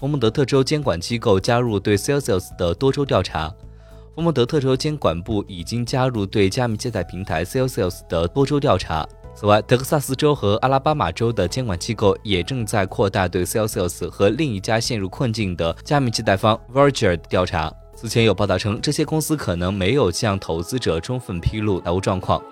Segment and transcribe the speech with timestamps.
[0.00, 3.54] 佛蒙德特州监管机构加入对 Celsius 的多州调查。
[4.14, 9.06] 佛蒙德特州监管部已经加入对加密借贷平台 Celsius 的多州调查。
[9.34, 17.70] 此外，德克萨斯州和阿拉巴马州的监管机构也正在扩大对 Celsius 和另一家陷入困境的加密借贷方 Verger 的调查。
[17.94, 22.42] 此前有报道称，这些公司可能没有向投资者充分披露财务状况。